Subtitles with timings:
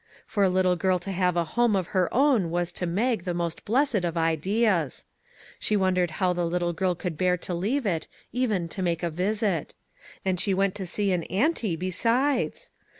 [0.25, 3.35] For a little girl to have a home of her own was to Mag the
[3.35, 5.05] most blessed of ideas.
[5.59, 9.11] She wondered how the little girl could bear to leave it, even to make a
[9.11, 9.75] visit.
[10.25, 12.71] And she went to see an auntie, besides!